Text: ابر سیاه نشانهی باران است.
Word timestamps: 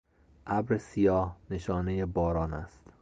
ابر 0.47 0.77
سیاه 0.77 1.37
نشانهی 1.49 2.05
باران 2.05 2.53
است. 2.53 2.91